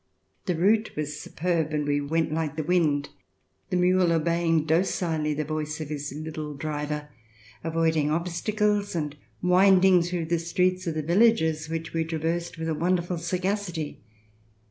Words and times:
The 0.47 0.55
route 0.55 0.95
was 0.95 1.19
superb 1.19 1.73
and 1.75 1.85
we 1.87 2.01
went 2.01 2.33
like 2.33 2.55
the 2.55 2.63
wind, 2.63 3.09
the 3.69 3.75
mule 3.77 4.11
obeying 4.11 4.65
docilely 4.65 5.35
the 5.35 5.45
voice 5.45 5.79
of 5.79 5.89
his 5.89 6.11
little 6.11 6.55
driver, 6.55 7.09
avoiding 7.63 8.09
obstacles, 8.09 8.95
and 8.95 9.15
winding 9.43 10.01
through 10.01 10.25
the 10.25 10.39
streets 10.39 10.87
of 10.87 10.95
the 10.95 11.03
villages 11.03 11.69
which 11.69 11.93
we 11.93 12.03
traversed, 12.03 12.57
with 12.57 12.67
a 12.69 12.73
wonderful 12.73 13.19
sagacity. 13.19 14.01